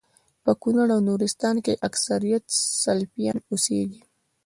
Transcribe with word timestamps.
په 0.43 0.51
کونړ 0.61 0.87
او 0.95 1.01
نورستان 1.09 1.55
کي 1.65 1.73
اکثريت 1.87 2.45
سلفيان 2.83 3.37
اوسيږي 3.49 4.01